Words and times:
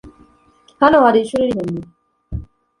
hano 0.81 0.97
hari 1.05 1.17
ishuri 1.21 1.43
ry'impumyi 1.49 1.81